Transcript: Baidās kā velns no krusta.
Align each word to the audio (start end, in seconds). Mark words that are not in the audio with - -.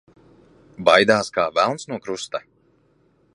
Baidās 0.87 1.29
kā 1.35 1.45
velns 1.59 1.87
no 1.93 2.01
krusta. 2.07 2.43